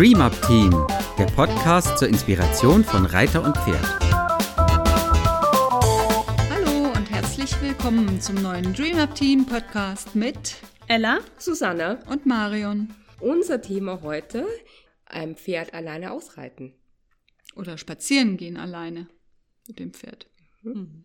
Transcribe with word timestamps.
Dream 0.00 0.22
Up 0.22 0.32
Team, 0.46 0.70
der 1.18 1.26
Podcast 1.26 1.98
zur 1.98 2.08
Inspiration 2.08 2.82
von 2.82 3.04
Reiter 3.04 3.44
und 3.44 3.54
Pferd. 3.54 3.84
Hallo 6.48 6.90
und 6.90 7.10
herzlich 7.10 7.60
willkommen 7.60 8.18
zum 8.18 8.36
neuen 8.36 8.72
Dream 8.72 8.96
Up 8.96 9.14
Team 9.14 9.44
Podcast 9.44 10.16
mit 10.16 10.56
Ella, 10.88 11.18
Susanne 11.36 12.02
und 12.06 12.24
Marion. 12.24 12.94
Unser 13.20 13.60
Thema 13.60 14.00
heute: 14.00 14.46
ein 15.04 15.36
Pferd 15.36 15.74
alleine 15.74 16.12
ausreiten. 16.12 16.72
Oder 17.54 17.76
spazieren 17.76 18.38
gehen 18.38 18.56
alleine 18.56 19.06
mit 19.68 19.78
dem 19.78 19.92
Pferd. 19.92 20.30
Mhm 20.62 21.04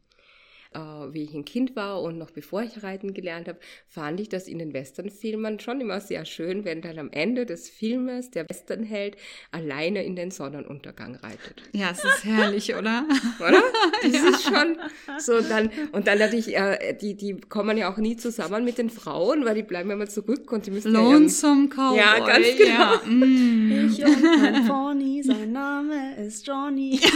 äh, 0.76 1.14
wie 1.14 1.23
ich 1.23 1.34
ein 1.34 1.46
Kind 1.46 1.76
war 1.76 2.02
und 2.02 2.18
noch 2.18 2.32
bevor 2.32 2.62
ich 2.62 2.84
reiten 2.84 3.14
gelernt 3.14 3.48
habe, 3.48 3.60
fand 3.88 4.20
ich 4.20 4.30
das 4.30 4.48
in 4.48 4.60
den 4.60 4.74
Westernfilmen 4.74 5.60
schon 5.60 5.82
immer 5.82 6.01
sehr 6.01 6.25
schön, 6.25 6.65
wenn 6.65 6.82
dann 6.82 7.00
am 7.00 7.10
Ende 7.11 7.46
des 7.46 7.70
Filmes 7.70 8.29
der 8.32 8.48
Westernheld 8.50 9.15
alleine 9.51 10.04
in 10.04 10.15
den 10.15 10.32
Sonnenuntergang 10.32 11.15
reitet. 11.15 11.64
Ja, 11.71 11.92
es 11.92 12.04
ist 12.04 12.25
herrlich, 12.25 12.75
oder? 12.75 13.06
Oder? 13.39 13.61
Das 14.04 14.14
ja. 14.14 14.29
ist 14.29 14.43
schon 14.43 14.78
so 15.20 15.42
dann 15.42 15.70
und 15.92 16.07
dann 16.07 16.20
natürlich 16.20 16.56
äh, 16.56 16.93
die 16.93 17.15
die 17.15 17.37
kommen 17.37 17.78
ja 17.78 17.92
auch 17.92 17.98
nie 17.98 18.18
zusammen 18.18 18.64
mit 18.64 18.78
den 18.78 18.89
Frauen, 18.89 19.46
weil 19.46 19.56
die 19.56 19.64
bleiben 19.64 19.92
immer 19.92 20.07
zurück 20.07 20.51
und 20.51 20.65
die 20.65 20.71
müssen 20.71 20.92
Lonesome 20.92 21.70
ja, 21.70 21.76
Cowboy. 21.76 21.98
Ja, 21.98 22.26
ganz 22.26 22.48
genau. 22.57 22.70
Ja. 22.70 23.01
Mm. 23.06 23.89
Ich 23.89 24.04
und 24.04 24.42
mein 24.42 24.68
Pony, 24.68 25.23
sein 25.23 25.51
Name 25.51 26.15
ist 26.26 26.46
Johnny. 26.46 27.00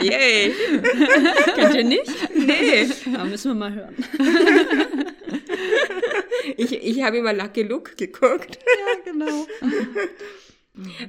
Yay! 0.00 0.54
Kennt 1.54 1.74
ihr 1.80 1.88
nicht? 1.88 2.34
Nee. 2.34 2.88
Ja, 3.12 3.24
müssen 3.24 3.50
wir 3.50 3.54
mal 3.54 3.74
hören. 3.74 3.96
ich 6.56 6.72
ich 6.72 7.02
habe 7.02 7.18
immer 7.18 7.32
Lucky 7.32 7.62
Luke 7.62 7.96
geguckt. 7.96 8.58
Ja, 8.58 9.12
genau. 9.12 9.46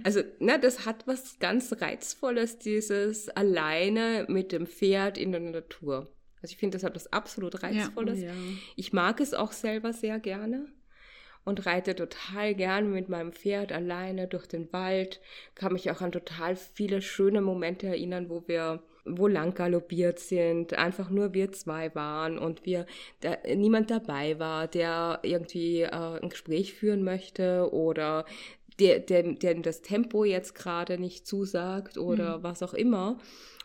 Also, 0.03 0.21
na, 0.39 0.57
das 0.57 0.85
hat 0.85 1.07
was 1.07 1.39
ganz 1.39 1.71
Reizvolles, 1.79 2.57
dieses 2.57 3.29
alleine 3.29 4.25
mit 4.27 4.51
dem 4.51 4.65
Pferd 4.65 5.17
in 5.17 5.31
der 5.31 5.39
Natur. 5.39 6.11
Also 6.41 6.53
ich 6.53 6.57
finde, 6.57 6.75
das 6.75 6.83
hat 6.83 6.95
was 6.95 7.13
absolut 7.13 7.61
Reizvolles. 7.63 8.21
Ja, 8.21 8.31
oh 8.31 8.33
ja. 8.33 8.57
Ich 8.75 8.91
mag 8.91 9.21
es 9.21 9.33
auch 9.33 9.51
selber 9.51 9.93
sehr 9.93 10.19
gerne 10.19 10.67
und 11.43 11.65
reite 11.65 11.95
total 11.95 12.55
gern 12.55 12.91
mit 12.91 13.09
meinem 13.09 13.31
Pferd 13.31 13.71
alleine 13.71 14.27
durch 14.27 14.47
den 14.47 14.71
Wald. 14.73 15.21
Kann 15.55 15.73
mich 15.73 15.89
auch 15.91 16.01
an 16.01 16.11
total 16.11 16.55
viele 16.55 17.01
schöne 17.01 17.41
Momente 17.41 17.87
erinnern, 17.87 18.29
wo 18.29 18.47
wir 18.47 18.83
wo 19.05 19.27
lang 19.27 19.53
galoppiert 19.53 20.19
sind, 20.19 20.73
einfach 20.73 21.09
nur 21.09 21.33
wir 21.33 21.51
zwei 21.51 21.93
waren 21.95 22.37
und 22.37 22.65
wir 22.65 22.85
da, 23.21 23.37
niemand 23.55 23.89
dabei 23.89 24.39
war, 24.39 24.67
der 24.67 25.19
irgendwie 25.23 25.81
äh, 25.81 25.89
ein 25.89 26.29
Gespräch 26.29 26.73
führen 26.73 27.03
möchte 27.03 27.71
oder 27.73 28.25
der, 28.79 28.99
der, 28.99 29.23
der 29.33 29.55
das 29.55 29.81
Tempo 29.81 30.23
jetzt 30.23 30.55
gerade 30.55 30.97
nicht 30.97 31.27
zusagt 31.27 31.97
oder 31.97 32.39
mhm. 32.39 32.43
was 32.43 32.63
auch 32.63 32.73
immer, 32.73 33.19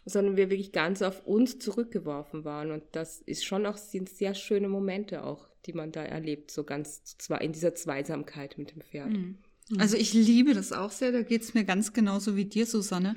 sondern 0.05 0.37
wir 0.37 0.51
wirklich 0.51 0.73
ganz 0.73 1.03
auf 1.03 1.27
uns 1.27 1.59
zurückgeworfen 1.59 2.45
waren. 2.45 2.71
Und 2.71 2.85
das 2.93 3.21
ist 3.23 3.45
schon 3.45 3.67
auch 3.67 3.77
sind 3.77 4.09
sehr 4.09 4.35
schöne 4.35 4.69
Momente 4.69 5.25
auch, 5.25 5.49
die 5.67 5.73
man 5.73 5.93
da 5.93 6.03
erlebt, 6.03 6.51
so 6.51 6.65
ganz 6.65 7.03
zwar 7.19 7.41
in 7.41 7.53
dieser 7.53 7.75
Zweisamkeit 7.75 8.57
mit 8.59 8.73
dem 8.73 8.83
Pferd. 8.83 9.11
Mhm. 9.11 9.39
mhm. 9.71 9.81
Also 9.81 9.97
ich 9.97 10.13
liebe 10.13 10.55
das 10.55 10.73
auch 10.73 10.91
sehr, 10.91 11.13
da 11.13 11.23
geht 11.23 11.43
es 11.43 11.55
mir 11.55 11.65
ganz 11.65 11.93
genauso 11.93 12.37
wie 12.37 12.45
dir, 12.45 12.67
Susanne. 12.67 13.17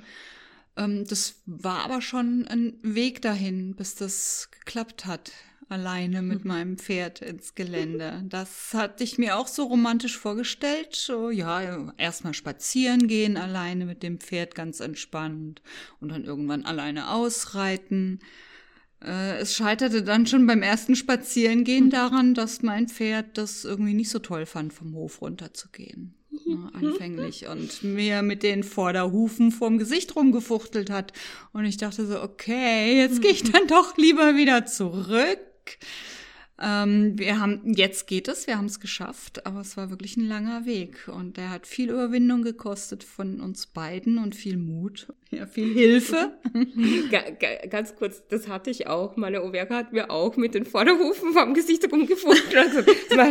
Ähm, 0.80 1.06
das 1.06 1.42
war 1.46 1.84
aber 1.84 2.02
schon 2.02 2.48
ein 2.48 2.74
Weg 2.82 3.22
dahin, 3.22 3.76
bis 3.76 3.96
das 3.96 4.50
geklappt 4.52 5.06
hat, 5.06 5.32
alleine 5.68 6.22
mit 6.24 6.46
meinem 6.46 6.78
Pferd 6.78 7.22
ins 7.22 7.54
Gelände. 7.54 8.24
Das 8.30 8.74
hatte 8.74 9.04
ich 9.04 9.18
mir 9.18 9.38
auch 9.38 9.48
so 9.48 9.66
romantisch 9.66 10.18
vorgestellt. 10.18 10.96
So, 10.96 11.30
ja, 11.30 11.94
erstmal 11.98 12.34
spazieren 12.34 13.08
gehen 13.08 13.38
alleine 13.38 13.86
mit 13.86 14.02
dem 14.04 14.20
Pferd 14.20 14.56
ganz 14.56 14.80
entspannt 14.80 15.62
und 16.00 16.10
dann 16.10 16.24
irgendwann 16.24 16.66
alleine 16.66 17.12
ausreiten. 17.12 18.20
Äh, 19.04 19.38
es 19.38 19.56
scheiterte 19.56 20.04
dann 20.04 20.28
schon 20.28 20.48
beim 20.48 20.62
ersten 20.62 20.96
Spazierengehen 20.96 21.86
hm. 21.86 21.90
daran, 21.90 22.34
dass 22.34 22.62
mein 22.62 22.88
Pferd 22.88 23.38
das 23.38 23.66
irgendwie 23.66 23.94
nicht 23.94 24.10
so 24.10 24.20
toll 24.20 24.46
fand, 24.46 24.74
vom 24.74 24.94
Hof 24.96 25.22
runterzugehen. 25.22 26.19
Ne, 26.32 26.70
anfänglich 26.74 27.48
und 27.48 27.82
mir 27.84 28.22
mit 28.22 28.44
den 28.44 28.64
Vorderhufen 28.64 29.52
vorm 29.52 29.80
Gesicht 29.80 30.16
rumgefuchtelt 30.16 30.92
hat. 30.92 31.12
Und 31.54 31.66
ich 31.66 31.78
dachte 31.78 32.06
so, 32.06 32.22
okay, 32.22 32.98
jetzt 32.98 33.22
gehe 33.22 33.32
ich 33.32 33.44
dann 33.44 33.68
doch 33.68 33.98
lieber 33.98 34.36
wieder 34.36 34.66
zurück. 34.66 35.40
Ähm, 36.62 37.18
wir 37.18 37.40
haben, 37.40 37.74
jetzt 37.74 38.08
geht 38.08 38.28
es, 38.28 38.46
wir 38.46 38.58
haben 38.58 38.66
es 38.66 38.80
geschafft, 38.80 39.46
aber 39.46 39.62
es 39.62 39.78
war 39.78 39.90
wirklich 39.90 40.18
ein 40.18 40.28
langer 40.28 40.66
Weg 40.66 41.08
und 41.08 41.38
der 41.38 41.50
hat 41.50 41.66
viel 41.66 41.90
Überwindung 41.90 42.44
gekostet 42.44 43.04
von 43.04 43.40
uns 43.40 43.66
beiden 43.66 44.18
und 44.18 44.36
viel 44.36 44.58
Mut, 44.58 45.14
ja, 45.32 45.46
viel 45.46 45.74
Hilfe. 45.74 46.32
ganz 47.70 47.96
kurz, 47.96 48.24
das 48.30 48.48
hatte 48.48 48.72
ich 48.72 48.88
auch. 48.88 49.16
Meine 49.16 49.44
Overga 49.44 49.76
hat 49.76 49.94
mir 49.94 50.10
auch 50.10 50.38
mit 50.38 50.56
den 50.56 50.66
Vorderhufen 50.66 51.34
vom 51.34 51.54
Gesicht 51.54 51.92
rumgefunden. 51.92 52.58
Also, 52.58 52.84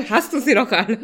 hast 0.09 0.33
du 0.33 0.41
sie 0.41 0.55
noch 0.55 0.71
alle? 0.71 0.99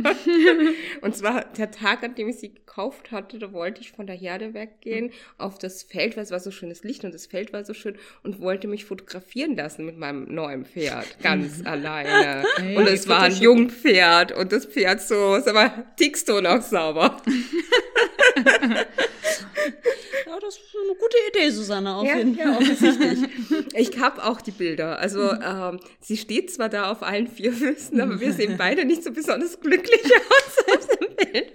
und 1.00 1.16
zwar 1.16 1.44
der 1.56 1.71
Tag, 1.71 2.05
an 2.05 2.15
dem 2.15 2.28
ich 2.28 2.37
sie 2.37 2.55
gekauft 2.55 3.10
hatte, 3.10 3.38
da 3.38 3.53
wollte 3.53 3.81
ich 3.81 3.93
von 3.93 4.06
der 4.06 4.16
Herde 4.16 4.55
weggehen 4.55 5.10
auf 5.37 5.59
das 5.59 5.82
Feld, 5.82 6.16
weil 6.16 6.22
es 6.22 6.31
war 6.31 6.41
so 6.41 6.50
schönes 6.50 6.84
Licht 6.84 7.05
und 7.05 7.12
das 7.12 7.26
Feld 7.26 7.53
war 7.53 7.65
so 7.65 7.75
schön 7.75 7.97
und 8.22 8.41
wollte 8.41 8.69
mich 8.69 8.84
fotografieren 8.84 9.56
lassen 9.56 9.84
mit 9.84 9.99
meinem 9.99 10.32
neuen 10.32 10.65
Pferd, 10.65 11.19
ganz 11.22 11.65
allein. 11.65 12.06
Hey, 12.56 12.76
und 12.76 12.87
es 12.87 13.09
war 13.09 13.22
ein 13.22 13.34
Jungpferd 13.34 14.32
und 14.32 14.53
das 14.53 14.66
Pferd 14.66 15.00
so, 15.00 15.41
sag 15.41 15.55
mal, 15.55 15.87
tickst 15.97 16.28
du 16.28 16.41
noch 16.41 16.62
sauber? 16.62 17.21
Das 20.44 20.56
ist 20.56 20.77
eine 20.82 20.94
gute 20.94 21.16
Idee, 21.31 21.50
Susanne, 21.50 21.97
auf 21.97 22.05
ja, 22.05 22.16
jeden 22.16 22.37
Fall. 22.37 22.47
Ja, 22.47 22.56
offensichtlich. 22.59 23.31
ich 23.75 23.99
habe 23.99 24.25
auch 24.25 24.41
die 24.41 24.50
Bilder. 24.50 24.99
Also 24.99 25.32
ähm, 25.32 25.81
sie 26.00 26.16
steht 26.16 26.53
zwar 26.53 26.69
da 26.69 26.91
auf 26.91 27.03
allen 27.03 27.28
vier 27.28 27.53
Füßen, 27.53 28.00
aber 28.00 28.21
wir 28.21 28.32
sehen 28.32 28.56
beide 28.56 28.84
nicht 28.84 29.03
so 29.03 29.10
besonders 29.10 29.60
glücklich 29.60 30.03
aus 30.05 30.77
auf 30.77 30.88
dem 30.99 31.16
Bild. 31.32 31.53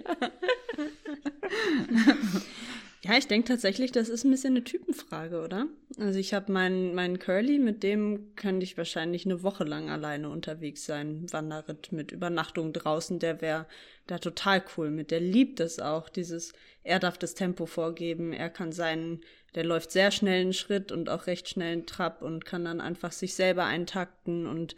Ja, 3.10 3.18
ich 3.18 3.26
denke 3.26 3.48
tatsächlich, 3.48 3.90
das 3.90 4.08
ist 4.08 4.22
ein 4.22 4.30
bisschen 4.30 4.52
eine 4.52 4.62
Typenfrage, 4.62 5.40
oder? 5.42 5.66
Also 5.98 6.20
ich 6.20 6.32
habe 6.32 6.52
meinen 6.52 6.94
meinen 6.94 7.18
Curly, 7.18 7.58
mit 7.58 7.82
dem 7.82 8.36
könnte 8.36 8.62
ich 8.62 8.78
wahrscheinlich 8.78 9.26
eine 9.26 9.42
Woche 9.42 9.64
lang 9.64 9.90
alleine 9.90 10.28
unterwegs 10.28 10.84
sein, 10.84 11.26
Wanderritt 11.32 11.90
mit 11.90 12.12
Übernachtung 12.12 12.72
draußen, 12.72 13.18
der 13.18 13.40
wäre 13.40 13.66
da 14.06 14.18
total 14.18 14.62
cool 14.76 14.92
mit. 14.92 15.10
Der 15.10 15.18
liebt 15.18 15.58
es 15.58 15.80
auch, 15.80 16.08
dieses, 16.08 16.52
er 16.84 17.00
darf 17.00 17.18
das 17.18 17.34
Tempo 17.34 17.66
vorgeben, 17.66 18.32
er 18.32 18.48
kann 18.48 18.70
seinen, 18.70 19.22
der 19.56 19.64
läuft 19.64 19.90
sehr 19.90 20.12
schnell 20.12 20.42
einen 20.42 20.52
Schritt 20.52 20.92
und 20.92 21.08
auch 21.08 21.26
recht 21.26 21.48
schnell 21.48 21.72
einen 21.72 21.86
Trab 21.86 22.22
und 22.22 22.44
kann 22.44 22.64
dann 22.64 22.80
einfach 22.80 23.10
sich 23.10 23.34
selber 23.34 23.64
eintakten 23.64 24.46
und 24.46 24.76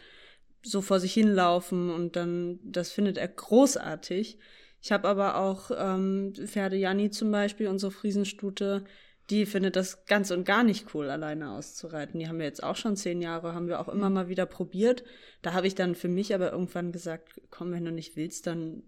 so 0.63 0.81
vor 0.81 1.01
sich 1.01 1.13
hinlaufen 1.13 1.91
und 1.91 2.17
dann, 2.17 2.61
das 2.63 2.93
findet 2.93 3.19
er 3.19 3.29
großartig. 3.29 4.39
Ich 4.83 4.91
habe 4.91 5.09
aber 5.09 5.37
auch 5.37 5.71
ähm, 5.77 6.35
Pferde 6.35 6.77
Janni 6.77 7.11
zum 7.11 7.31
Beispiel, 7.31 7.69
unsere 7.69 7.93
Friesenstute, 7.93 8.85
die 9.31 9.47
findet 9.47 9.77
das 9.77 10.05
ganz 10.07 10.33
und 10.33 10.45
gar 10.45 10.65
nicht 10.65 10.93
cool, 10.93 11.09
alleine 11.09 11.53
auszureiten. 11.53 12.19
Die 12.19 12.27
haben 12.27 12.39
wir 12.39 12.47
jetzt 12.47 12.65
auch 12.65 12.75
schon 12.75 12.97
zehn 12.97 13.23
Jahre, 13.23 13.55
haben 13.55 13.69
wir 13.69 13.81
auch 13.81 13.89
immer 13.89 14.11
mal 14.11 14.29
wieder 14.29 14.45
probiert. 14.45 15.05
Da 15.41 15.53
habe 15.53 15.69
ich 15.69 15.77
dann 15.77 15.95
für 15.95 16.09
mich 16.09 16.35
aber 16.35 16.51
irgendwann 16.51 16.91
gesagt, 16.91 17.41
komm, 17.51 17.71
wenn 17.71 17.85
du 17.85 17.93
nicht 17.93 18.17
willst, 18.17 18.49
dann 18.49 18.83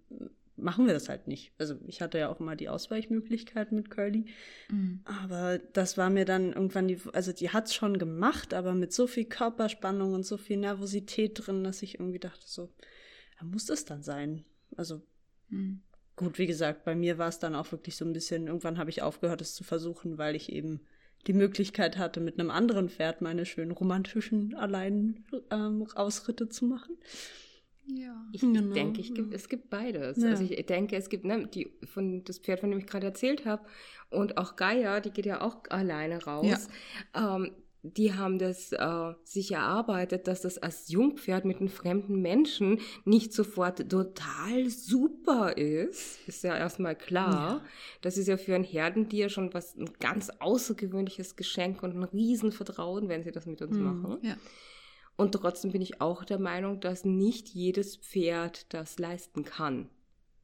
machen 0.56 0.86
wir 0.86 0.94
das 0.94 1.08
halt 1.08 1.28
nicht. 1.28 1.52
Also 1.58 1.76
ich 1.86 2.00
hatte 2.00 2.18
ja 2.18 2.28
auch 2.28 2.40
immer 2.40 2.56
die 2.56 2.68
Ausweichmöglichkeit 2.68 3.70
mit 3.70 3.90
Curly. 3.90 4.26
Mhm. 4.70 5.00
Aber 5.04 5.58
das 5.58 5.96
war 5.96 6.10
mir 6.10 6.24
dann 6.24 6.52
irgendwann 6.52 6.88
die, 6.88 6.98
also 7.12 7.32
die 7.32 7.50
hat's 7.50 7.72
schon 7.72 7.98
gemacht, 7.98 8.52
aber 8.52 8.74
mit 8.74 8.92
so 8.92 9.06
viel 9.06 9.24
Körperspannung 9.26 10.12
und 10.12 10.26
so 10.26 10.36
viel 10.38 10.56
Nervosität 10.56 11.46
drin, 11.46 11.62
dass 11.62 11.82
ich 11.82 12.00
irgendwie 12.00 12.18
dachte, 12.18 12.44
so, 12.46 12.72
da 13.38 13.44
muss 13.44 13.66
das 13.66 13.84
dann 13.84 14.02
sein. 14.02 14.44
Also 14.76 15.02
Mhm. 15.48 15.82
Gut, 16.16 16.38
wie 16.38 16.46
gesagt, 16.46 16.84
bei 16.84 16.94
mir 16.94 17.18
war 17.18 17.28
es 17.28 17.40
dann 17.40 17.56
auch 17.56 17.72
wirklich 17.72 17.96
so 17.96 18.04
ein 18.04 18.12
bisschen, 18.12 18.46
irgendwann 18.46 18.78
habe 18.78 18.90
ich 18.90 19.02
aufgehört, 19.02 19.40
es 19.40 19.54
zu 19.54 19.64
versuchen, 19.64 20.16
weil 20.16 20.36
ich 20.36 20.52
eben 20.52 20.80
die 21.26 21.32
Möglichkeit 21.32 21.98
hatte, 21.98 22.20
mit 22.20 22.38
einem 22.38 22.50
anderen 22.50 22.88
Pferd 22.88 23.20
meine 23.20 23.46
schönen 23.46 23.72
romantischen 23.72 24.54
allein 24.54 25.24
ähm, 25.50 25.86
Ausritte 25.94 26.48
zu 26.48 26.66
machen. 26.66 26.96
Ja. 27.86 28.14
Ich 28.32 28.40
genau. 28.40 28.72
denke, 28.72 29.00
ich, 29.00 29.12
es 29.32 29.48
gibt 29.48 29.70
beides. 29.70 30.18
Ja. 30.18 30.30
Also 30.30 30.44
ich 30.44 30.66
denke, 30.66 30.96
es 30.96 31.08
gibt 31.08 31.24
ne, 31.24 31.46
die 31.46 31.70
von 31.84 32.24
das 32.24 32.38
Pferd, 32.38 32.60
von 32.60 32.70
dem 32.70 32.78
ich 32.78 32.86
gerade 32.86 33.06
erzählt 33.06 33.44
habe, 33.44 33.64
und 34.10 34.36
auch 34.38 34.56
Gaia, 34.56 35.00
die 35.00 35.10
geht 35.10 35.26
ja 35.26 35.40
auch 35.40 35.62
alleine 35.70 36.22
raus. 36.24 36.68
Ja. 37.14 37.36
Ähm, 37.36 37.50
die 37.84 38.14
haben 38.14 38.38
das 38.38 38.72
äh, 38.72 39.12
sich 39.24 39.52
erarbeitet, 39.52 40.26
dass 40.26 40.40
das 40.40 40.56
als 40.56 40.88
Jungpferd 40.88 41.44
mit 41.44 41.58
einem 41.58 41.68
fremden 41.68 42.22
Menschen 42.22 42.80
nicht 43.04 43.34
sofort 43.34 43.90
total 43.90 44.70
super 44.70 45.58
ist. 45.58 46.26
Ist 46.26 46.44
ja 46.44 46.56
erstmal 46.56 46.96
klar. 46.96 47.56
Ja. 47.56 47.64
Das 48.00 48.16
ist 48.16 48.26
ja 48.26 48.38
für 48.38 48.54
ein 48.54 48.64
Herdentier 48.64 49.28
schon 49.28 49.52
was 49.52 49.76
ein 49.76 49.90
ganz 50.00 50.30
außergewöhnliches 50.30 51.36
Geschenk 51.36 51.82
und 51.82 51.94
ein 51.94 52.04
Riesenvertrauen, 52.04 53.10
wenn 53.10 53.22
sie 53.22 53.32
das 53.32 53.44
mit 53.44 53.60
uns 53.60 53.76
mhm. 53.76 53.84
machen. 53.84 54.18
Ja. 54.22 54.36
Und 55.16 55.32
trotzdem 55.32 55.70
bin 55.70 55.82
ich 55.82 56.00
auch 56.00 56.24
der 56.24 56.38
Meinung, 56.38 56.80
dass 56.80 57.04
nicht 57.04 57.50
jedes 57.50 57.96
Pferd 57.96 58.72
das 58.72 58.98
leisten 58.98 59.44
kann. 59.44 59.90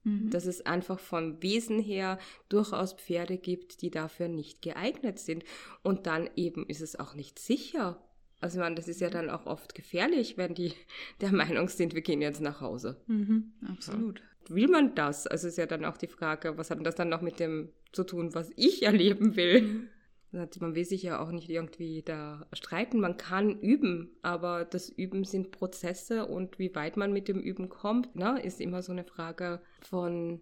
Mhm. 0.05 0.31
Dass 0.31 0.47
es 0.47 0.65
einfach 0.65 0.99
vom 0.99 1.43
Wesen 1.43 1.79
her 1.79 2.19
durchaus 2.49 2.95
Pferde 2.95 3.37
gibt, 3.37 3.83
die 3.83 3.91
dafür 3.91 4.29
nicht 4.29 4.63
geeignet 4.63 5.19
sind. 5.19 5.45
Und 5.83 6.07
dann 6.07 6.29
eben 6.37 6.67
ist 6.67 6.81
es 6.81 6.99
auch 6.99 7.15
nicht 7.15 7.39
sicher. 7.39 8.03
Also 8.41 8.59
man, 8.59 8.75
das 8.75 8.89
ist 8.89 9.01
ja 9.01 9.11
dann 9.11 9.29
auch 9.29 9.47
oft 9.47 9.75
gefährlich, 9.75 10.39
wenn 10.39 10.55
die 10.55 10.73
der 11.21 11.33
Meinung 11.33 11.69
sind, 11.69 11.95
wir 11.95 12.03
gehen 12.03 12.23
jetzt 12.23 12.41
nach 12.41 12.61
Hause. 12.61 13.01
Mhm, 13.07 13.53
absolut. 13.69 14.21
Ja. 14.21 14.55
Will 14.55 14.69
man 14.69 14.95
das? 14.95 15.27
Also 15.27 15.49
ist 15.49 15.59
ja 15.59 15.67
dann 15.67 15.85
auch 15.85 15.97
die 15.97 16.07
Frage, 16.07 16.57
was 16.57 16.71
hat 16.71 16.85
das 16.85 16.95
dann 16.95 17.11
noch 17.11 17.21
mit 17.21 17.39
dem 17.39 17.71
zu 17.93 18.05
tun, 18.05 18.35
was 18.35 18.51
ich 18.57 18.83
erleben 18.83 19.37
will? 19.37 19.89
Man 20.33 20.75
will 20.75 20.85
sich 20.85 21.03
ja 21.03 21.21
auch 21.21 21.33
nicht 21.33 21.49
irgendwie 21.49 22.03
da 22.03 22.47
streiten. 22.53 23.01
Man 23.01 23.17
kann 23.17 23.59
üben, 23.61 24.11
aber 24.23 24.65
das 24.65 24.89
Üben 24.89 25.25
sind 25.25 25.51
Prozesse 25.51 26.27
und 26.27 26.59
wie 26.59 26.75
weit 26.75 26.97
man 26.97 27.13
mit 27.13 27.27
dem 27.27 27.41
Üben 27.41 27.69
kommt, 27.69 28.15
ne, 28.15 28.41
ist 28.41 28.61
immer 28.61 28.83
so 28.83 28.93
eine 28.93 29.05
Frage 29.05 29.61
von, 29.81 30.41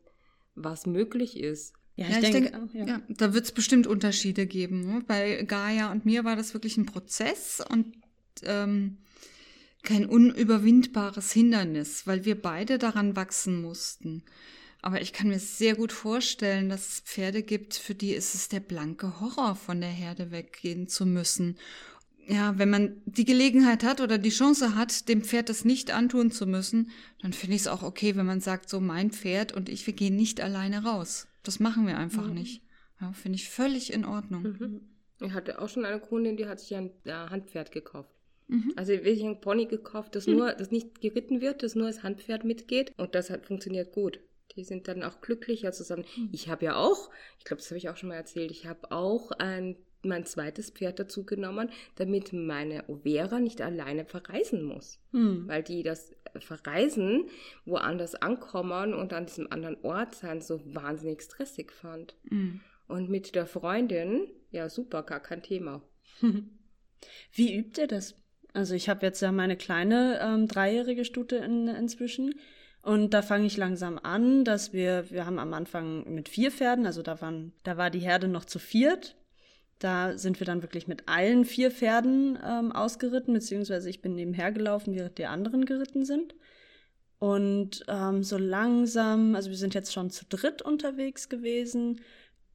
was 0.55 0.87
möglich 0.87 1.38
ist. 1.38 1.75
Ja, 1.96 2.06
ich, 2.06 2.12
ja, 2.12 2.19
ich 2.20 2.31
denke, 2.31 2.50
denke 2.50 2.79
ja. 2.79 2.87
ja. 2.87 3.02
da 3.08 3.35
wird 3.35 3.46
es 3.46 3.52
bestimmt 3.52 3.87
Unterschiede 3.87 4.46
geben. 4.46 4.87
Ne? 4.87 5.02
Bei 5.06 5.43
Gaia 5.43 5.91
und 5.91 6.05
mir 6.05 6.25
war 6.25 6.37
das 6.37 6.55
wirklich 6.55 6.76
ein 6.76 6.87
Prozess 6.87 7.62
und 7.70 7.93
ähm, 8.44 8.99
kein 9.82 10.06
unüberwindbares 10.06 11.32
Hindernis, 11.32 12.06
weil 12.06 12.25
wir 12.25 12.41
beide 12.41 12.79
daran 12.79 13.17
wachsen 13.17 13.62
mussten. 13.62 14.23
Aber 14.80 15.00
ich 15.00 15.12
kann 15.12 15.28
mir 15.28 15.38
sehr 15.38 15.75
gut 15.75 15.92
vorstellen, 15.92 16.69
dass 16.69 16.88
es 16.88 17.00
Pferde 17.00 17.42
gibt, 17.42 17.75
für 17.75 17.94
die 17.94 18.12
ist 18.12 18.34
es 18.34 18.48
der 18.48 18.60
blanke 18.60 19.20
Horror, 19.20 19.56
von 19.56 19.80
der 19.80 19.90
Herde 19.90 20.30
weggehen 20.30 20.86
zu 20.86 21.04
müssen. 21.04 21.58
Ja, 22.26 22.58
wenn 22.58 22.70
man 22.70 23.00
die 23.06 23.25
Gelegenheit 23.25 23.82
hat 23.82 24.00
oder 24.00 24.19
die 24.19 24.28
Chance 24.28 24.76
hat, 24.76 25.08
dem 25.08 25.22
Pferd 25.22 25.48
das 25.48 25.64
nicht 25.64 25.90
antun 25.90 26.30
zu 26.30 26.46
müssen, 26.46 26.90
dann 27.22 27.32
finde 27.32 27.56
ich 27.56 27.62
es 27.62 27.69
auch 27.69 27.82
okay, 27.82 28.16
wenn 28.16 28.26
man 28.26 28.40
sagt, 28.40 28.69
so 28.69 28.80
mein 28.80 29.10
Pferd 29.10 29.52
und 29.52 29.69
ich, 29.69 29.86
wir 29.86 29.94
gehen 29.94 30.14
nicht 30.14 30.40
alleine 30.40 30.84
raus. 30.84 31.26
Das 31.42 31.58
machen 31.58 31.86
wir 31.86 31.96
einfach 31.96 32.26
mhm. 32.26 32.34
nicht. 32.34 32.62
Ja, 33.00 33.12
finde 33.12 33.36
ich 33.36 33.48
völlig 33.48 33.92
in 33.92 34.04
Ordnung. 34.04 34.42
Mhm. 34.42 34.81
Ich 35.20 35.32
hatte 35.32 35.60
auch 35.60 35.69
schon 35.69 35.84
eine 35.84 36.00
Kundin, 36.00 36.36
die 36.36 36.46
hat 36.46 36.60
sich 36.60 36.76
ein 36.76 36.90
äh, 37.04 37.12
Handpferd 37.12 37.72
gekauft. 37.72 38.10
Mhm. 38.48 38.72
Also 38.76 38.92
wirklich 38.92 39.24
ein 39.24 39.40
Pony 39.40 39.66
gekauft, 39.66 40.14
das 40.14 40.26
mhm. 40.26 40.36
nur, 40.36 40.52
das 40.52 40.70
nicht 40.70 41.00
geritten 41.00 41.40
wird, 41.40 41.62
das 41.62 41.74
nur 41.74 41.86
als 41.86 42.02
Handpferd 42.02 42.44
mitgeht. 42.44 42.92
Und 42.96 43.14
das 43.14 43.31
hat 43.31 43.46
funktioniert 43.46 43.92
gut. 43.92 44.20
Die 44.56 44.64
sind 44.64 44.88
dann 44.88 45.02
auch 45.02 45.20
glücklicher 45.20 45.72
zusammen. 45.72 46.04
Mhm. 46.16 46.30
Ich 46.32 46.48
habe 46.48 46.64
ja 46.64 46.76
auch, 46.76 47.10
ich 47.38 47.44
glaube, 47.44 47.60
das 47.60 47.70
habe 47.70 47.78
ich 47.78 47.88
auch 47.88 47.96
schon 47.96 48.08
mal 48.08 48.16
erzählt, 48.16 48.50
ich 48.50 48.66
habe 48.66 48.90
auch 48.90 49.30
ein, 49.32 49.76
mein 50.02 50.24
zweites 50.26 50.70
Pferd 50.70 50.98
dazu 50.98 51.24
genommen, 51.24 51.70
damit 51.96 52.32
meine 52.32 52.88
Overa 52.88 53.40
nicht 53.40 53.60
alleine 53.60 54.04
verreisen 54.04 54.62
muss. 54.62 55.00
Mhm. 55.12 55.48
Weil 55.48 55.62
die 55.62 55.82
das 55.82 56.12
Verreisen 56.38 57.28
woanders 57.64 58.14
ankommen 58.14 58.94
und 58.94 59.12
an 59.12 59.26
diesem 59.26 59.50
anderen 59.50 59.82
Ort 59.82 60.14
sein 60.14 60.40
so 60.40 60.60
wahnsinnig 60.74 61.22
stressig 61.22 61.72
fand. 61.72 62.16
Mhm. 62.24 62.60
Und 62.86 63.10
mit 63.10 63.34
der 63.34 63.46
Freundin, 63.46 64.28
ja 64.50 64.68
super, 64.68 65.02
gar 65.02 65.20
kein 65.20 65.42
Thema. 65.42 65.82
Wie 67.32 67.54
übt 67.54 67.80
ihr 67.80 67.86
das? 67.86 68.16
Also 68.54 68.74
ich 68.74 68.88
habe 68.88 69.06
jetzt 69.06 69.20
ja 69.20 69.30
meine 69.30 69.56
kleine 69.56 70.18
ähm, 70.22 70.48
dreijährige 70.48 71.04
Stute 71.04 71.36
in, 71.36 71.68
inzwischen. 71.68 72.34
Und 72.88 73.12
da 73.12 73.20
fange 73.20 73.44
ich 73.44 73.58
langsam 73.58 74.00
an, 74.02 74.46
dass 74.46 74.73
wir, 74.73 75.11
wir 75.11 75.26
haben 75.26 75.38
am 75.38 75.52
Anfang 75.52 76.11
mit 76.11 76.31
vier 76.31 76.50
Pferden, 76.50 76.87
also 76.87 77.02
da 77.02 77.20
waren, 77.20 77.52
da 77.62 77.76
war 77.76 77.90
die 77.90 77.99
Herde 77.99 78.29
noch 78.29 78.46
zu 78.46 78.58
viert. 78.58 79.14
Da 79.79 80.17
sind 80.17 80.40
wir 80.40 80.46
dann 80.46 80.62
wirklich 80.62 80.88
mit 80.88 81.06
allen 81.06 81.44
vier 81.44 81.70
Pferden 81.70 82.38
ähm, 82.43 82.73
ausgeritten, 82.73 83.35
beziehungsweise 83.35 83.90
ich 83.90 84.00
bin 84.00 84.14
nebenher 84.14 84.52
gelaufen, 84.52 84.94
während 84.94 85.19
die 85.19 85.26
anderen 85.26 85.67
geritten 85.67 86.06
sind. 86.06 86.35
Und 87.19 87.85
ähm, 87.88 88.23
so 88.23 88.38
langsam, 88.38 89.34
also 89.34 89.50
wir 89.50 89.58
sind 89.58 89.75
jetzt 89.75 89.93
schon 89.93 90.08
zu 90.08 90.25
dritt 90.25 90.62
unterwegs 90.62 91.29
gewesen. 91.29 92.00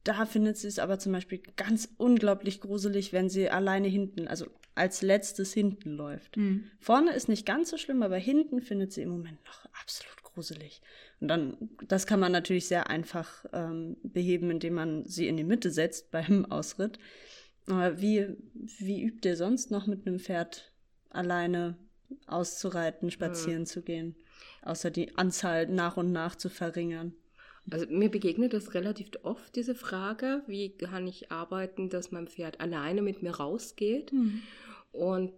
Da 0.02 0.26
findet 0.26 0.56
sie 0.56 0.66
es 0.66 0.80
aber 0.80 0.98
zum 0.98 1.12
Beispiel 1.12 1.42
ganz 1.54 1.90
unglaublich 1.96 2.60
gruselig, 2.60 3.12
wenn 3.12 3.28
sie 3.28 3.50
alleine 3.50 3.86
hinten, 3.86 4.26
also 4.26 4.46
als 4.74 5.00
letztes 5.00 5.52
hinten 5.52 5.92
läuft. 5.92 6.36
Mhm. 6.36 6.64
Vorne 6.80 7.12
ist 7.12 7.28
nicht 7.28 7.46
ganz 7.46 7.70
so 7.70 7.76
schlimm, 7.76 8.02
aber 8.02 8.16
hinten 8.16 8.62
findet 8.62 8.92
sie 8.92 9.02
im 9.02 9.10
Moment 9.10 9.38
noch 9.44 9.64
absolut 9.80 10.23
gruselig. 10.34 10.82
Und 11.20 11.28
dann, 11.28 11.56
das 11.88 12.06
kann 12.06 12.20
man 12.20 12.32
natürlich 12.32 12.66
sehr 12.66 12.90
einfach 12.90 13.44
ähm, 13.52 13.96
beheben, 14.02 14.50
indem 14.50 14.74
man 14.74 15.06
sie 15.06 15.28
in 15.28 15.36
die 15.36 15.44
Mitte 15.44 15.70
setzt 15.70 16.10
beim 16.10 16.44
Ausritt. 16.50 16.98
Aber 17.66 18.00
wie, 18.00 18.28
wie 18.78 19.02
übt 19.02 19.26
ihr 19.26 19.36
sonst 19.36 19.70
noch 19.70 19.86
mit 19.86 20.06
einem 20.06 20.18
Pferd 20.18 20.72
alleine 21.10 21.78
auszureiten, 22.26 23.10
spazieren 23.10 23.62
mhm. 23.62 23.66
zu 23.66 23.82
gehen? 23.82 24.16
Außer 24.62 24.90
die 24.90 25.16
Anzahl 25.16 25.66
nach 25.66 25.96
und 25.96 26.12
nach 26.12 26.36
zu 26.36 26.48
verringern. 26.48 27.14
Also 27.70 27.86
mir 27.88 28.10
begegnet 28.10 28.52
das 28.52 28.74
relativ 28.74 29.08
oft, 29.22 29.56
diese 29.56 29.74
Frage, 29.74 30.42
wie 30.46 30.76
kann 30.76 31.06
ich 31.06 31.32
arbeiten, 31.32 31.88
dass 31.88 32.10
mein 32.10 32.28
Pferd 32.28 32.60
alleine 32.60 33.00
mit 33.00 33.22
mir 33.22 33.36
rausgeht. 33.36 34.12
Mhm. 34.12 34.42
Und 34.92 35.32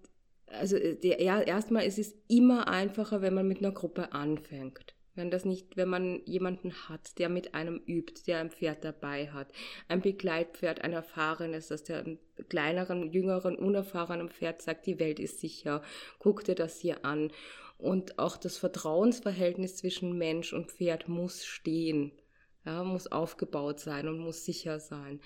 also 0.47 0.77
äh, 0.77 0.97
der, 0.97 1.19
erstmal 1.47 1.85
ist 1.85 1.99
es 1.99 2.15
immer 2.29 2.69
einfacher, 2.69 3.23
wenn 3.23 3.35
man 3.35 3.49
mit 3.49 3.59
einer 3.59 3.73
Gruppe 3.73 4.13
anfängt. 4.13 4.95
Wenn 5.15 5.31
das 5.31 5.47
nicht, 5.47 5.79
wenn 5.79 5.89
man 5.89 6.21
jemanden 6.27 6.75
hat, 6.89 7.19
der 7.19 7.31
mit 7.31 7.55
einem 7.55 7.81
übt, 7.87 8.23
der 8.27 8.39
ein 8.39 8.51
Pferd 8.51 8.85
dabei 8.85 9.29
hat, 9.29 9.49
ein 9.89 10.03
Begleitpferd, 10.03 10.83
ein 10.83 10.93
erfahrenes, 10.93 11.69
dass 11.69 11.85
der 11.85 12.05
kleineren, 12.51 13.11
jüngeren, 13.11 13.57
unerfahrenen 13.57 14.29
Pferd 14.29 14.61
sagt, 14.61 14.85
die 14.87 14.99
Welt 14.99 15.19
ist 15.19 15.41
sicher, 15.41 15.83
guck 16.19 16.45
dir 16.45 16.55
das 16.55 16.79
hier 16.79 17.07
an. 17.07 17.33
Und 17.79 18.19
auch 18.19 18.37
das 18.37 18.59
Vertrauensverhältnis 18.59 19.77
zwischen 19.77 20.19
Mensch 20.19 20.53
und 20.53 20.71
Pferd 20.71 21.09
muss 21.09 21.47
stehen, 21.47 22.13
ja, 22.67 22.85
muss 22.85 23.07
aufgebaut 23.07 23.81
sein 23.81 24.09
und 24.09 24.19
muss 24.19 24.45
sicher 24.45 24.81
sein. 24.81 25.21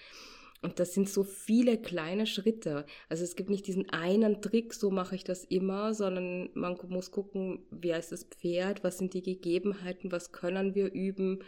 Und 0.62 0.78
das 0.78 0.92
sind 0.92 1.08
so 1.08 1.24
viele 1.24 1.80
kleine 1.80 2.26
Schritte. 2.26 2.84
Also 3.08 3.24
es 3.24 3.34
gibt 3.34 3.48
nicht 3.48 3.66
diesen 3.66 3.88
einen 3.90 4.42
Trick, 4.42 4.74
so 4.74 4.90
mache 4.90 5.14
ich 5.14 5.24
das 5.24 5.44
immer, 5.44 5.94
sondern 5.94 6.50
man 6.54 6.78
muss 6.88 7.10
gucken, 7.10 7.64
wer 7.70 7.98
ist 7.98 8.12
das 8.12 8.24
Pferd, 8.24 8.84
was 8.84 8.98
sind 8.98 9.14
die 9.14 9.22
Gegebenheiten, 9.22 10.12
was 10.12 10.32
können 10.32 10.74
wir 10.74 10.92
üben. 10.92 11.42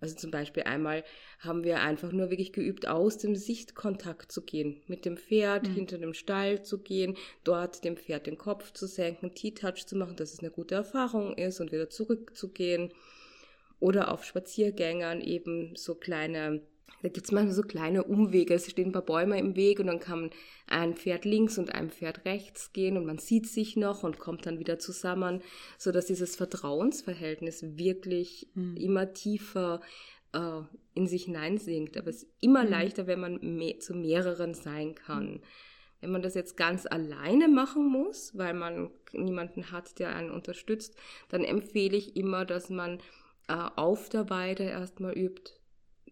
Also 0.00 0.16
zum 0.16 0.30
Beispiel 0.30 0.64
einmal 0.64 1.04
haben 1.38 1.62
wir 1.62 1.80
einfach 1.80 2.12
nur 2.12 2.30
wirklich 2.30 2.52
geübt, 2.52 2.86
aus 2.88 3.18
dem 3.18 3.36
Sichtkontakt 3.36 4.32
zu 4.32 4.42
gehen, 4.42 4.82
mit 4.86 5.04
dem 5.04 5.18
Pferd 5.18 5.68
mhm. 5.68 5.74
hinter 5.74 5.98
dem 5.98 6.14
Stall 6.14 6.62
zu 6.62 6.82
gehen, 6.82 7.16
dort 7.42 7.84
dem 7.84 7.96
Pferd 7.96 8.26
den 8.26 8.38
Kopf 8.38 8.72
zu 8.72 8.86
senken, 8.86 9.34
T-Touch 9.34 9.86
zu 9.86 9.96
machen, 9.96 10.16
dass 10.16 10.32
es 10.32 10.40
eine 10.40 10.50
gute 10.50 10.74
Erfahrung 10.74 11.34
ist 11.36 11.60
und 11.60 11.70
wieder 11.70 11.90
zurückzugehen. 11.90 12.92
Oder 13.78 14.10
auf 14.12 14.24
Spaziergängern 14.24 15.20
eben 15.20 15.76
so 15.76 15.94
kleine 15.94 16.62
da 17.04 17.10
gibt 17.10 17.26
es 17.26 17.32
manchmal 17.32 17.54
so 17.54 17.62
kleine 17.62 18.04
Umwege. 18.04 18.54
Es 18.54 18.70
stehen 18.70 18.88
ein 18.88 18.92
paar 18.92 19.02
Bäume 19.02 19.38
im 19.38 19.56
Weg 19.56 19.78
und 19.78 19.88
dann 19.88 20.00
kann 20.00 20.30
ein 20.66 20.94
Pferd 20.94 21.26
links 21.26 21.58
und 21.58 21.74
ein 21.74 21.90
Pferd 21.90 22.24
rechts 22.24 22.72
gehen 22.72 22.96
und 22.96 23.04
man 23.04 23.18
sieht 23.18 23.46
sich 23.46 23.76
noch 23.76 24.04
und 24.04 24.18
kommt 24.18 24.46
dann 24.46 24.58
wieder 24.58 24.78
zusammen, 24.78 25.42
so 25.76 25.92
dass 25.92 26.06
dieses 26.06 26.34
Vertrauensverhältnis 26.34 27.76
wirklich 27.76 28.48
mhm. 28.54 28.78
immer 28.78 29.12
tiefer 29.12 29.82
äh, 30.32 30.62
in 30.94 31.06
sich 31.06 31.24
hineinsinkt. 31.24 31.98
Aber 31.98 32.08
es 32.08 32.22
ist 32.22 32.32
immer 32.40 32.64
mhm. 32.64 32.70
leichter, 32.70 33.06
wenn 33.06 33.20
man 33.20 33.38
mehr, 33.42 33.78
zu 33.80 33.94
mehreren 33.94 34.54
sein 34.54 34.94
kann. 34.94 35.26
Mhm. 35.26 35.40
Wenn 36.00 36.10
man 36.10 36.22
das 36.22 36.34
jetzt 36.34 36.56
ganz 36.56 36.86
alleine 36.86 37.48
machen 37.48 37.86
muss, 37.86 38.32
weil 38.34 38.54
man 38.54 38.90
niemanden 39.12 39.72
hat, 39.72 39.98
der 39.98 40.16
einen 40.16 40.30
unterstützt, 40.30 40.96
dann 41.28 41.44
empfehle 41.44 41.98
ich 41.98 42.16
immer, 42.16 42.46
dass 42.46 42.70
man 42.70 43.00
äh, 43.48 43.68
auf 43.76 44.08
der 44.08 44.30
Weide 44.30 44.64
erstmal 44.64 45.12
übt 45.12 45.52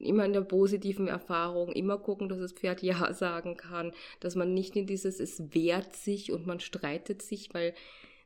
immer 0.02 0.24
in 0.24 0.32
der 0.32 0.42
positiven 0.42 1.08
Erfahrung, 1.08 1.72
immer 1.72 1.98
gucken, 1.98 2.28
dass 2.28 2.38
das 2.38 2.52
Pferd 2.52 2.82
Ja 2.82 3.12
sagen 3.12 3.56
kann, 3.56 3.92
dass 4.20 4.34
man 4.34 4.54
nicht 4.54 4.76
in 4.76 4.86
dieses 4.86 5.20
es 5.20 5.54
wehrt 5.54 5.96
sich 5.96 6.32
und 6.32 6.46
man 6.46 6.60
streitet 6.60 7.22
sich, 7.22 7.52
weil 7.54 7.74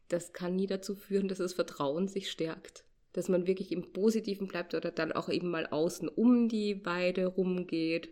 das 0.09 0.33
kann 0.33 0.57
nie 0.57 0.67
dazu 0.67 0.95
führen, 0.95 1.29
dass 1.29 1.39
das 1.39 1.55
Vertrauen 1.55 2.09
sich 2.09 2.31
stärkt. 2.31 2.85
Dass 3.13 3.29
man 3.29 3.47
wirklich 3.47 3.73
im 3.73 3.93
Positiven 3.93 4.47
bleibt 4.47 4.75
oder 4.75 4.91
dann 4.91 5.13
auch 5.13 5.29
eben 5.29 5.51
mal 5.51 5.67
außen 5.67 6.09
um 6.09 6.49
die 6.49 6.85
Weide 6.85 7.27
rumgeht. 7.27 8.11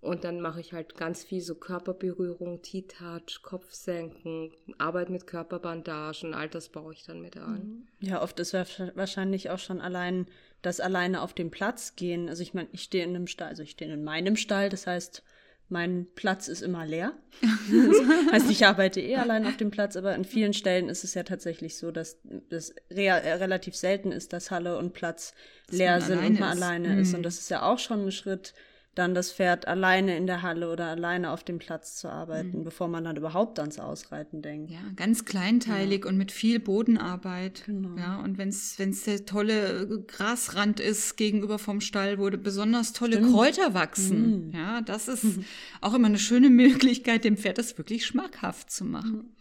Und 0.00 0.22
dann 0.22 0.40
mache 0.40 0.60
ich 0.60 0.72
halt 0.72 0.96
ganz 0.96 1.24
viel 1.24 1.40
so 1.40 1.56
Körperberührung, 1.56 2.62
T-Touch, 2.62 3.42
Kopfsenken, 3.42 4.52
Arbeit 4.78 5.10
mit 5.10 5.26
Körperbandagen, 5.26 6.34
all 6.34 6.48
das 6.48 6.68
baue 6.68 6.92
ich 6.92 7.04
dann 7.04 7.20
mit 7.20 7.36
an. 7.36 7.88
Ja, 7.98 8.22
oft 8.22 8.38
ist 8.38 8.54
wahrscheinlich 8.54 9.50
auch 9.50 9.58
schon 9.58 9.80
allein 9.80 10.28
das 10.62 10.80
alleine 10.80 11.22
auf 11.22 11.32
den 11.34 11.50
Platz 11.50 11.94
gehen. 11.96 12.28
Also 12.28 12.42
ich 12.42 12.54
meine, 12.54 12.68
ich 12.72 12.82
stehe 12.82 13.04
in 13.04 13.14
einem 13.14 13.26
Stall, 13.26 13.48
also 13.48 13.62
ich 13.62 13.70
stehe 13.70 13.92
in 13.92 14.04
meinem 14.04 14.36
Stall, 14.36 14.68
das 14.68 14.86
heißt, 14.86 15.22
mein 15.68 16.06
Platz 16.14 16.48
ist 16.48 16.62
immer 16.62 16.86
leer. 16.86 17.12
das 17.42 18.32
heißt, 18.32 18.50
ich 18.50 18.64
arbeite 18.64 19.00
eh 19.00 19.16
allein 19.16 19.46
auf 19.46 19.56
dem 19.56 19.70
Platz, 19.70 19.96
aber 19.96 20.14
an 20.14 20.24
vielen 20.24 20.54
Stellen 20.54 20.88
ist 20.88 21.04
es 21.04 21.14
ja 21.14 21.22
tatsächlich 21.22 21.76
so, 21.76 21.90
dass 21.90 22.18
es 22.48 22.74
re 22.90 23.06
äh, 23.06 23.34
relativ 23.34 23.76
selten 23.76 24.10
ist, 24.10 24.32
dass 24.32 24.50
Halle 24.50 24.78
und 24.78 24.94
Platz 24.94 25.34
leer 25.70 26.00
sind 26.00 26.24
und 26.24 26.40
man 26.40 26.50
alleine 26.50 26.88
mhm. 26.88 27.00
ist. 27.00 27.14
Und 27.14 27.22
das 27.22 27.38
ist 27.38 27.50
ja 27.50 27.62
auch 27.62 27.78
schon 27.78 28.06
ein 28.06 28.12
Schritt, 28.12 28.54
dann 28.98 29.14
das 29.14 29.32
Pferd 29.32 29.68
alleine 29.68 30.16
in 30.16 30.26
der 30.26 30.42
Halle 30.42 30.70
oder 30.70 30.86
alleine 30.86 31.30
auf 31.30 31.44
dem 31.44 31.58
Platz 31.58 31.94
zu 31.96 32.08
arbeiten, 32.10 32.58
mhm. 32.58 32.64
bevor 32.64 32.88
man 32.88 33.04
dann 33.04 33.16
überhaupt 33.16 33.60
ans 33.60 33.78
Ausreiten 33.78 34.42
denkt. 34.42 34.70
Ja, 34.70 34.80
ganz 34.96 35.24
kleinteilig 35.24 36.04
ja. 36.04 36.10
und 36.10 36.16
mit 36.16 36.32
viel 36.32 36.58
Bodenarbeit. 36.58 37.62
Genau. 37.66 37.96
Ja, 37.96 38.20
und 38.20 38.38
wenn 38.38 38.48
es 38.48 38.76
der 39.04 39.24
tolle 39.24 40.04
Grasrand 40.06 40.80
ist 40.80 41.16
gegenüber 41.16 41.58
vom 41.58 41.80
Stall, 41.80 42.18
wo 42.18 42.28
besonders 42.30 42.92
tolle 42.92 43.18
Stimmt. 43.18 43.32
Kräuter 43.32 43.74
wachsen. 43.74 44.48
Mhm. 44.48 44.52
Ja, 44.54 44.80
das 44.80 45.06
ist 45.06 45.24
mhm. 45.24 45.44
auch 45.80 45.94
immer 45.94 46.08
eine 46.08 46.18
schöne 46.18 46.50
Möglichkeit, 46.50 47.24
dem 47.24 47.36
Pferd 47.36 47.58
das 47.58 47.78
wirklich 47.78 48.04
schmackhaft 48.04 48.70
zu 48.70 48.84
machen. 48.84 49.36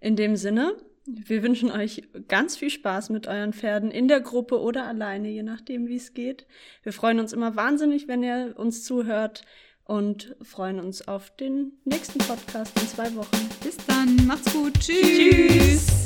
In 0.00 0.16
dem 0.16 0.36
Sinne, 0.36 0.76
wir 1.06 1.42
wünschen 1.42 1.70
euch 1.70 2.02
ganz 2.28 2.56
viel 2.56 2.70
Spaß 2.70 3.10
mit 3.10 3.26
euren 3.26 3.52
Pferden 3.52 3.90
in 3.90 4.08
der 4.08 4.20
Gruppe 4.20 4.58
oder 4.60 4.86
alleine, 4.86 5.28
je 5.28 5.42
nachdem, 5.42 5.86
wie 5.86 5.96
es 5.96 6.14
geht. 6.14 6.46
Wir 6.82 6.92
freuen 6.92 7.20
uns 7.20 7.34
immer 7.34 7.56
wahnsinnig, 7.56 8.08
wenn 8.08 8.22
ihr 8.22 8.54
uns 8.56 8.84
zuhört 8.84 9.44
und 9.84 10.34
freuen 10.42 10.80
uns 10.80 11.06
auf 11.06 11.30
den 11.36 11.72
nächsten 11.84 12.18
Podcast 12.18 12.80
in 12.80 12.88
zwei 12.88 13.14
Wochen. 13.16 13.50
Bis 13.62 13.76
dann, 13.86 14.16
macht's 14.26 14.50
gut, 14.52 14.72
tschüss. 14.80 14.96
tschüss. 14.96 16.04